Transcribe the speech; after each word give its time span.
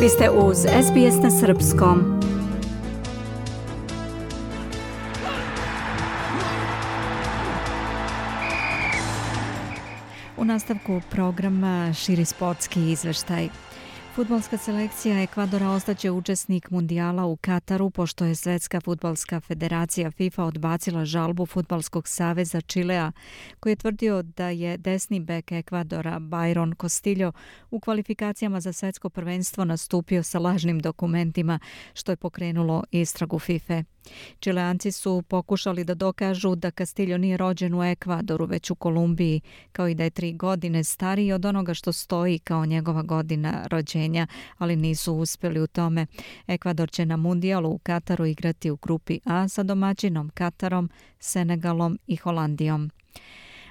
Vi 0.00 0.08
ste 0.08 0.30
uz 0.30 0.58
SBS 0.58 1.22
na 1.22 1.30
Srpskom. 1.30 2.20
U 10.36 10.44
nastavku 10.44 11.00
programa 11.10 11.92
širi 11.94 12.24
sportski 12.24 12.90
izveštaj. 12.90 13.48
Futbolska 14.18 14.56
selekcija 14.56 15.22
Ekvadora 15.22 15.70
ostaće 15.70 16.10
učesnik 16.10 16.70
mundijala 16.70 17.24
u 17.24 17.36
Kataru 17.36 17.90
pošto 17.90 18.24
je 18.24 18.34
Svetska 18.34 18.80
futbalska 18.80 19.40
federacija 19.40 20.10
FIFA 20.10 20.44
odbacila 20.44 21.04
žalbu 21.04 21.46
Futbalskog 21.46 22.08
saveza 22.08 22.60
Čilea 22.60 23.12
koji 23.60 23.72
je 23.72 23.76
tvrdio 23.76 24.22
da 24.22 24.48
je 24.48 24.76
desni 24.76 25.20
bek 25.20 25.52
Ekvadora 25.52 26.18
Byron 26.20 26.80
Costillo 26.80 27.32
u 27.70 27.80
kvalifikacijama 27.80 28.60
za 28.60 28.72
svetsko 28.72 29.10
prvenstvo 29.10 29.64
nastupio 29.64 30.22
sa 30.22 30.38
lažnim 30.38 30.80
dokumentima 30.80 31.58
što 31.94 32.12
je 32.12 32.16
pokrenulo 32.16 32.84
istragu 32.90 33.38
FIFA. 33.38 33.82
Čileanci 34.40 34.92
su 34.92 35.22
pokušali 35.22 35.84
da 35.84 35.94
dokažu 35.94 36.54
da 36.54 36.70
Castillo 36.70 37.18
nije 37.18 37.36
rođen 37.36 37.74
u 37.74 37.84
Ekvadoru, 37.84 38.46
već 38.46 38.70
u 38.70 38.74
Kolumbiji, 38.74 39.40
kao 39.72 39.88
i 39.88 39.94
da 39.94 40.04
je 40.04 40.10
tri 40.10 40.32
godine 40.32 40.84
stariji 40.84 41.32
od 41.32 41.44
onoga 41.44 41.74
što 41.74 41.92
stoji 41.92 42.38
kao 42.38 42.66
njegova 42.66 43.02
godina 43.02 43.66
rođenja, 43.70 44.26
ali 44.58 44.76
nisu 44.76 45.14
uspeli 45.14 45.60
u 45.60 45.66
tome. 45.66 46.06
Ekvador 46.46 46.90
će 46.90 47.06
na 47.06 47.16
mundijalu 47.16 47.70
u 47.70 47.78
Kataru 47.78 48.26
igrati 48.26 48.70
u 48.70 48.76
grupi 48.76 49.20
A 49.24 49.48
sa 49.48 49.62
domaćinom 49.62 50.30
Katarom, 50.34 50.90
Senegalom 51.20 51.98
i 52.06 52.16
Holandijom. 52.16 52.90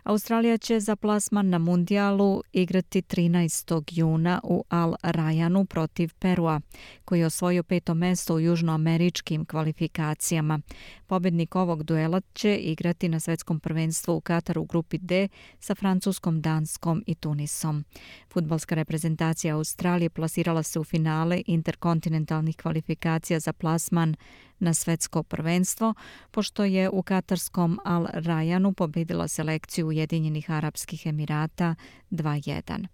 Australija 0.08 0.58
će 0.58 0.80
za 0.80 0.96
plasman 0.96 1.50
na 1.50 1.58
mundijalu 1.58 2.44
igrati 2.54 3.02
13. 3.02 3.84
juna 3.92 4.42
u 4.44 4.64
Al 4.70 4.94
Rayanu 5.04 5.66
protiv 5.66 6.14
Perua, 6.20 6.62
koji 7.06 7.20
je 7.20 7.26
osvojio 7.26 7.64
peto 7.64 7.94
mesto 7.94 8.36
u 8.36 8.40
južnoameričkim 8.40 9.46
kvalifikacijama. 9.46 10.60
Pobjednik 11.08 11.56
ovog 11.56 11.84
duela 11.84 12.22
će 12.34 12.56
igrati 12.56 13.10
na 13.10 13.20
svetskom 13.20 13.60
prvenstvu 13.60 14.16
u 14.16 14.22
Kataru 14.22 14.62
u 14.62 14.66
grupi 14.66 14.98
D 14.98 15.28
sa 15.60 15.76
Francuskom, 15.76 16.42
Danskom 16.42 17.04
i 17.08 17.16
Tunisom. 17.16 17.86
Futbalska 18.34 18.76
reprezentacija 18.76 19.56
Australije 19.56 20.10
plasirala 20.10 20.64
se 20.64 20.80
u 20.80 20.84
finale 20.84 21.42
interkontinentalnih 21.46 22.56
kvalifikacija 22.56 23.40
za 23.40 23.54
plasman 23.54 24.16
na 24.60 24.74
svetsko 24.74 25.24
prvenstvo, 25.24 25.94
pošto 26.32 26.64
je 26.64 26.90
u 26.90 27.02
katarskom 27.02 27.80
Al 27.86 28.08
Rayanu 28.14 28.74
pobedila 28.74 29.28
selekciju 29.28 29.88
Ujedinjenih 29.88 30.52
Arabskih 30.52 31.06
Emirata 31.06 31.76
2-1. 32.12 32.88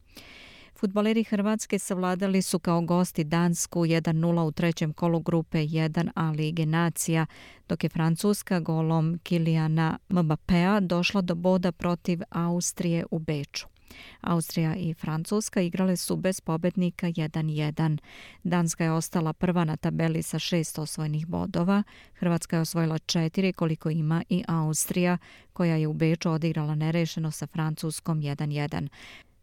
Futboleri 0.84 1.23
Hrvatske 1.23 1.80
savladali 1.80 2.41
su 2.41 2.59
kao 2.59 2.81
gosti 2.81 3.23
Dansku 3.23 3.80
1-0 3.80 4.41
u 4.41 4.52
trećem 4.52 4.94
kolu 4.94 5.19
grupe 5.19 5.58
1A 5.58 6.36
Lige 6.36 6.66
Nacija, 6.66 7.25
dok 7.69 7.84
je 7.84 7.90
Francuska 7.90 8.59
golom 8.59 9.19
Kilijana 9.24 9.97
Mbappéa 10.09 10.80
došla 10.80 11.22
do 11.22 11.35
boda 11.35 11.72
protiv 11.72 12.22
Austrije 12.30 13.06
u 13.12 13.19
Beču. 13.19 13.72
Austrija 14.22 14.76
i 14.76 14.94
Francuska 14.94 15.62
igrale 15.62 15.98
su 15.98 16.16
bez 16.16 16.42
pobednika 16.42 17.08
1-1. 17.08 17.98
Danska 18.44 18.84
je 18.84 18.92
ostala 18.92 19.34
prva 19.34 19.64
na 19.64 19.78
tabeli 19.78 20.24
sa 20.24 20.40
šest 20.40 20.80
osvojenih 20.80 21.28
bodova. 21.28 21.84
Hrvatska 22.14 22.56
je 22.56 22.62
osvojila 22.62 23.00
četiri 23.00 23.54
koliko 23.54 23.90
ima 23.90 24.24
i 24.30 24.44
Austrija, 24.48 25.18
koja 25.54 25.76
je 25.76 25.88
u 25.88 25.94
Beču 25.94 26.31
odigrala 26.31 26.76
nerešeno 26.76 27.31
sa 27.31 27.48
Francuskom 27.48 28.22
1-1. 28.22 28.88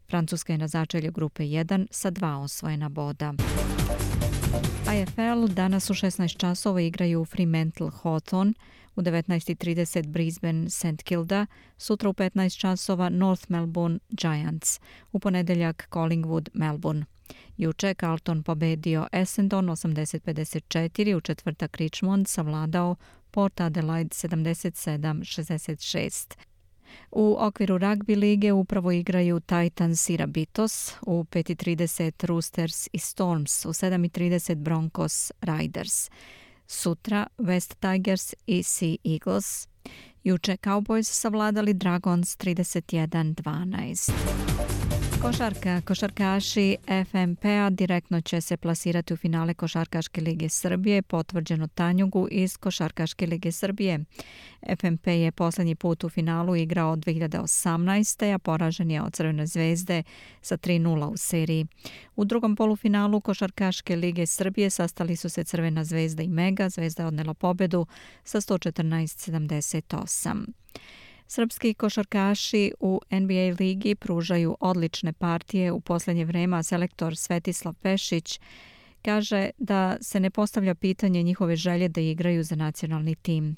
Francuska 0.08 0.52
je 0.52 0.58
na 0.58 0.68
začelju 0.68 1.12
grupe 1.12 1.42
1 1.42 1.86
sa 1.90 2.10
dva 2.10 2.38
osvojena 2.38 2.88
boda. 2.88 3.34
AFL 4.86 5.46
danas 5.54 5.90
u 5.90 5.94
16 5.94 6.36
časova 6.36 6.80
igraju 6.80 7.24
Fremantle 7.24 7.90
Hawthorne, 8.02 8.52
u 8.94 9.02
19.30 9.02 10.06
Brisbane 10.06 10.70
St. 10.70 11.02
Kilda, 11.02 11.46
sutra 11.78 12.08
u 12.08 12.12
15 12.12 12.58
časova 12.58 13.08
North 13.08 13.44
Melbourne 13.48 13.98
Giants, 14.08 14.80
u 15.12 15.18
ponedeljak 15.18 15.88
Collingwood 15.90 16.48
Melbourne. 16.54 17.04
Juče 17.56 17.94
Carlton 17.94 18.42
pobedio 18.42 19.06
Essendon 19.12 19.66
80-54, 19.66 21.16
u 21.16 21.20
četvrtak 21.20 21.76
Richmond 21.76 22.28
savladao 22.28 22.96
Port 23.30 23.60
Adelaide 23.60 24.08
77-66. 24.08 26.34
U 27.10 27.36
okviru 27.38 27.78
rugby 27.78 28.16
lige 28.16 28.52
upravo 28.52 28.92
igraju 28.92 29.40
Titans 29.40 30.10
i 30.10 30.16
Rabitos, 30.16 30.94
u 31.02 31.24
5.30 31.24 32.26
Roosters 32.26 32.88
i 32.92 32.98
Storms, 32.98 33.64
u 33.64 33.68
7.30 33.68 34.54
Broncos 34.54 35.32
Riders. 35.40 36.10
Sutra 36.70 37.26
West 37.36 37.74
Tigers 37.80 38.34
i 38.46 38.62
Sea 38.62 39.00
Eagles. 39.02 39.68
Juče 40.24 40.56
Cowboys 40.56 41.12
savladali 41.12 41.74
Dragons 41.74 42.36
31-12. 42.38 44.12
Košarka, 45.22 45.80
košarkaši 45.80 46.76
FMP-a 46.86 47.70
direktno 47.70 48.20
će 48.20 48.40
se 48.40 48.56
plasirati 48.56 49.14
u 49.14 49.16
finale 49.16 49.54
Košarkaške 49.54 50.20
lige 50.20 50.48
Srbije, 50.48 51.02
potvrđeno 51.02 51.66
Tanjugu 51.66 52.28
iz 52.30 52.56
Košarkaške 52.56 53.26
lige 53.26 53.52
Srbije. 53.52 54.04
FMP 54.80 55.06
je 55.06 55.32
posljednji 55.32 55.74
put 55.74 56.04
u 56.04 56.08
finalu 56.08 56.56
igrao 56.56 56.96
2018. 56.96 58.34
a 58.34 58.38
poražen 58.38 58.90
je 58.90 59.02
od 59.02 59.12
Crvene 59.12 59.46
zvezde 59.46 60.02
sa 60.42 60.56
3-0 60.56 61.04
u 61.04 61.16
seriji. 61.16 61.66
U 62.16 62.24
drugom 62.24 62.56
polufinalu 62.56 63.20
Košarkaške 63.20 63.96
lige 63.96 64.26
Srbije 64.26 64.70
sastali 64.70 65.16
su 65.16 65.28
se 65.28 65.44
Crvena 65.44 65.84
zvezda 65.84 66.22
i 66.22 66.28
Mega. 66.28 66.68
Zvezda 66.68 67.02
je 67.02 67.06
odnela 67.06 67.34
pobedu 67.34 67.86
sa 68.24 68.40
114-78. 68.40 70.09
Srpski 71.26 71.74
košarkaši 71.74 72.72
u 72.80 73.00
NBA 73.10 73.54
ligi 73.60 73.94
pružaju 73.94 74.56
odlične 74.60 75.12
partije 75.12 75.72
u 75.72 75.80
posljednje 75.80 76.24
vrema 76.24 76.56
a 76.56 76.62
selektor 76.62 77.16
Svetislav 77.16 77.74
Pešić 77.74 78.40
kaže 79.02 79.50
da 79.58 79.96
se 80.00 80.20
ne 80.20 80.30
postavlja 80.30 80.74
pitanje 80.74 81.22
njihove 81.22 81.56
želje 81.56 81.88
da 81.88 82.00
igraju 82.00 82.44
za 82.44 82.56
nacionalni 82.56 83.14
tim. 83.14 83.54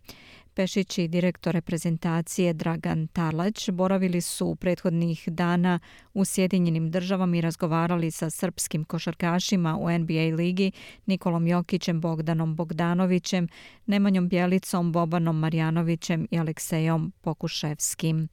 Pešić 0.55 0.99
i 0.99 1.09
direktor 1.09 1.55
reprezentacije 1.55 2.53
Dragan 2.53 3.07
Tarlać 3.07 3.71
boravili 3.71 4.21
su 4.21 4.47
u 4.47 4.57
prethodnih 4.57 5.29
dana 5.29 5.79
u 6.15 6.25
Sjedinjenim 6.25 6.91
državama 6.91 7.37
i 7.37 7.41
razgovarali 7.41 8.11
sa 8.11 8.31
srpskim 8.31 8.85
košarkašima 8.85 9.77
u 9.77 9.99
NBA 9.99 10.37
ligi 10.37 10.73
Nikolom 11.07 11.47
Jokićem, 11.47 12.01
Bogdanom 12.01 12.57
Bogdanovićem, 12.57 13.49
Nemanjom 13.87 14.29
Bjelicom, 14.29 14.93
Bobanom 14.93 15.39
Marjanovićem 15.39 16.27
i 16.31 16.39
Aleksejom 16.39 17.12
Pokuševskim. 17.21 18.29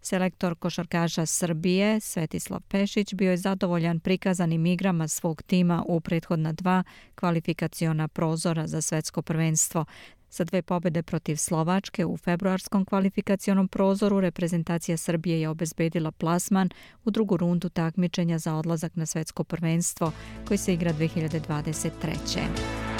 Selektor 0.00 0.54
košarkaša 0.54 1.26
Srbije, 1.26 2.00
Svetislav 2.00 2.60
Pešić, 2.68 3.14
bio 3.14 3.30
je 3.30 3.36
zadovoljan 3.36 4.00
prikazanim 4.00 4.66
igrama 4.66 5.08
svog 5.08 5.42
tima 5.42 5.84
u 5.86 6.00
prethodna 6.00 6.52
dva 6.52 6.82
kvalifikaciona 7.14 8.08
prozora 8.08 8.66
za 8.66 8.80
svetsko 8.80 9.22
prvenstvo. 9.22 9.84
Sa 10.28 10.44
dve 10.44 10.62
pobede 10.62 11.02
protiv 11.02 11.36
Slovačke 11.36 12.04
u 12.04 12.16
februarskom 12.16 12.84
kvalifikacionom 12.84 13.68
prozoru 13.68 14.20
reprezentacija 14.20 14.96
Srbije 14.96 15.40
je 15.40 15.48
obezbedila 15.48 16.10
plasman 16.10 16.70
u 17.04 17.10
drugu 17.10 17.36
rundu 17.36 17.68
takmičenja 17.68 18.38
za 18.38 18.54
odlazak 18.54 18.96
na 18.96 19.06
svetsko 19.06 19.44
prvenstvo 19.44 20.12
koji 20.48 20.58
se 20.58 20.74
igra 20.74 20.92
2023. 20.92 22.95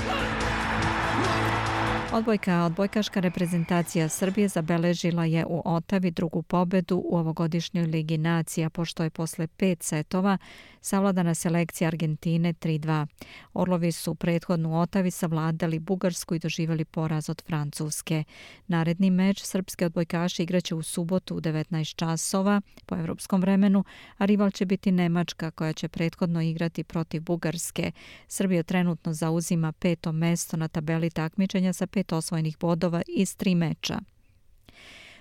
Odbojka, 2.16 2.64
odbojkaška 2.64 3.20
reprezentacija 3.20 4.08
Srbije 4.08 4.48
zabeležila 4.48 5.24
je 5.24 5.46
u 5.46 5.62
Otavi 5.64 6.10
drugu 6.10 6.42
pobedu 6.42 7.02
u 7.04 7.16
ovogodišnjoj 7.16 7.86
Ligi 7.86 8.18
nacija, 8.18 8.70
pošto 8.70 9.02
je 9.02 9.10
posle 9.10 9.46
pet 9.46 9.82
setova 9.82 10.38
savladana 10.80 11.34
selekcija 11.34 11.88
Argentine 11.88 12.52
3-2. 12.52 13.06
Orlovi 13.54 13.92
su 13.92 14.14
prethodnu 14.14 14.70
u 14.70 14.74
Otavi 14.74 15.10
savladali 15.10 15.78
Bugarsku 15.78 16.34
i 16.34 16.38
doživali 16.38 16.84
poraz 16.84 17.28
od 17.28 17.42
Francuske. 17.46 18.24
Naredni 18.66 19.10
meč 19.10 19.42
srpske 19.42 19.86
odbojkaši 19.86 20.42
igraće 20.42 20.74
u 20.74 20.82
subotu 20.82 21.36
u 21.36 21.40
19 21.40 21.94
časova 21.94 22.60
po 22.86 22.96
evropskom 22.96 23.40
vremenu, 23.40 23.84
a 24.18 24.24
rival 24.24 24.50
će 24.50 24.66
biti 24.66 24.92
Nemačka 24.92 25.50
koja 25.50 25.72
će 25.72 25.88
prethodno 25.88 26.42
igrati 26.42 26.84
protiv 26.84 27.22
Bugarske. 27.22 27.92
Srbija 28.28 28.62
trenutno 28.62 29.12
zauzima 29.12 29.72
peto 29.72 30.12
mesto 30.12 30.56
na 30.56 30.68
tabeli 30.68 31.10
takmičenja 31.10 31.72
sa 31.72 31.86
pet 31.86 32.05
osvojenih 32.12 32.58
bodova 32.58 33.02
iz 33.08 33.36
tri 33.36 33.54
meča. 33.54 34.00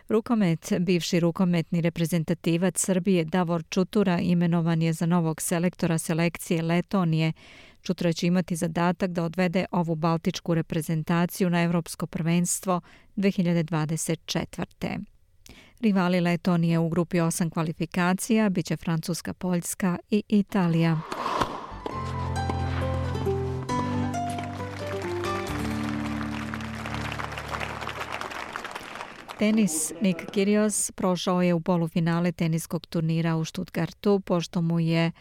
Rukomet, 0.09 0.73
bivši 0.79 1.19
rukometni 1.19 1.81
reprezentativac 1.81 2.79
Srbije 2.79 3.25
Davor 3.25 3.63
Čutura 3.69 4.19
imenovan 4.19 4.81
je 4.81 4.93
za 4.93 5.05
novog 5.05 5.41
selektora 5.41 5.97
selekcije 5.97 6.61
Letonije. 6.61 7.33
Čutura 7.81 8.13
će 8.13 8.27
imati 8.27 8.55
zadatak 8.55 9.11
da 9.11 9.23
odvede 9.23 9.65
ovu 9.71 9.95
baltičku 9.95 10.53
reprezentaciju 10.53 11.49
na 11.49 11.63
Evropsko 11.63 12.07
prvenstvo 12.07 12.81
2024. 13.15 15.03
Rivali 15.79 16.21
Letonije 16.21 16.79
u 16.79 16.89
grupi 16.89 17.17
8 17.17 17.49
kvalifikacija 17.49 18.49
biće 18.49 18.77
Francuska, 18.77 19.33
Poljska 19.33 19.97
i 20.09 20.23
Italija. 20.29 21.01
Tenis 29.39 29.91
Nik 30.01 30.17
Kyrgios 30.31 30.91
prošao 30.91 31.41
je 31.41 31.53
u 31.53 31.59
polufinale 31.59 32.31
teniskog 32.31 32.85
turnira 32.85 33.35
u 33.35 33.45
Stuttgartu 33.45 34.19
pošto 34.19 34.61
mu 34.61 34.79
je 34.79 35.11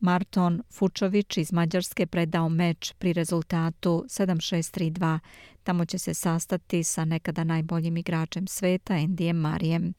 Marton 0.00 0.62
Fučović 0.72 1.36
iz 1.36 1.52
Mađarske 1.52 2.06
predao 2.06 2.48
meč 2.48 2.92
pri 2.98 3.12
rezultatu 3.12 4.04
7-6-3-2. 4.08 5.18
Tamo 5.62 5.84
će 5.84 5.98
se 5.98 6.14
sastati 6.14 6.84
sa 6.84 7.04
nekada 7.04 7.44
najboljim 7.44 7.96
igračem 7.96 8.46
sveta, 8.46 8.96
Endijem 8.96 9.36
Marijem. 9.36 9.94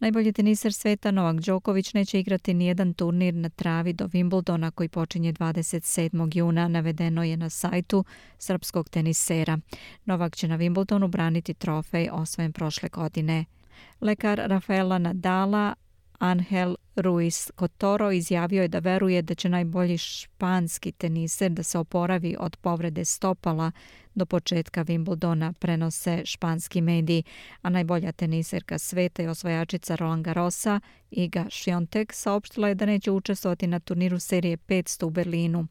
Najbolji 0.00 0.32
teniser 0.32 0.72
sveta 0.72 1.10
Novak 1.10 1.40
Đoković 1.40 1.94
neće 1.94 2.20
igrati 2.20 2.54
nijedan 2.54 2.94
turnir 2.94 3.34
na 3.34 3.48
travi 3.48 3.92
do 3.92 4.04
Wimbledona 4.06 4.70
koji 4.70 4.88
počinje 4.88 5.32
27. 5.32 6.36
juna, 6.36 6.68
navedeno 6.68 7.24
je 7.24 7.36
na 7.36 7.50
sajtu 7.50 8.04
srpskog 8.38 8.88
tenisera. 8.88 9.58
Novak 10.04 10.36
će 10.36 10.48
na 10.48 10.58
Wimbledonu 10.58 11.08
braniti 11.08 11.54
trofej 11.54 12.08
osvojen 12.12 12.52
prošle 12.52 12.88
godine. 12.88 13.44
Lekar 14.00 14.42
Rafaela 14.46 14.98
Nadala 14.98 15.74
Angel 16.18 16.76
Ruiz 16.96 17.50
Cotoro 17.58 18.12
izjavio 18.12 18.62
je 18.62 18.68
da 18.68 18.78
veruje 18.78 19.22
da 19.22 19.34
će 19.34 19.48
najbolji 19.48 19.98
španski 19.98 20.92
teniser 20.92 21.50
da 21.50 21.62
se 21.62 21.78
oporavi 21.78 22.36
od 22.40 22.56
povrede 22.56 23.04
stopala 23.04 23.70
do 24.14 24.26
početka 24.26 24.84
Wimbledona 24.84 25.52
prenose 25.52 26.22
španski 26.24 26.80
mediji, 26.80 27.22
a 27.62 27.70
najbolja 27.70 28.12
teniserka 28.12 28.78
sveta 28.78 29.22
i 29.22 29.26
osvajačica 29.26 29.94
Roland 29.94 30.24
Garrosa 30.24 30.80
Iga 31.10 31.46
Šiontek 31.48 32.12
saopštila 32.12 32.68
je 32.68 32.74
da 32.74 32.86
neće 32.86 33.10
učestvovati 33.10 33.66
na 33.66 33.80
turniru 33.80 34.18
serije 34.18 34.56
500 34.56 35.04
u 35.04 35.10
Berlinu. 35.10 35.66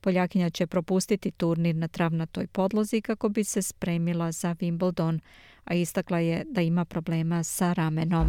Poljakinja 0.00 0.50
će 0.50 0.66
propustiti 0.66 1.30
turnir 1.30 1.76
na 1.76 1.88
travnatoj 1.88 2.46
podlozi 2.46 3.00
kako 3.00 3.28
bi 3.28 3.44
se 3.44 3.62
spremila 3.62 4.32
za 4.32 4.54
Wimbledon, 4.54 5.18
a 5.64 5.74
istakla 5.74 6.18
je 6.18 6.44
da 6.50 6.60
ima 6.60 6.84
problema 6.84 7.42
sa 7.42 7.72
ramenom. 7.72 8.28